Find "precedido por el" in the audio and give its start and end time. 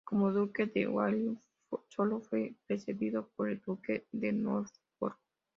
2.65-3.61